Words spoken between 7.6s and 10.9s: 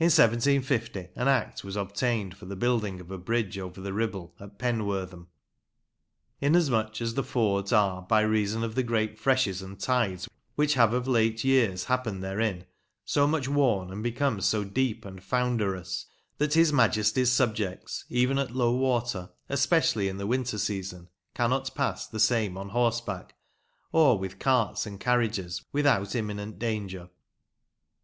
are, by reason of the great freshes and tides which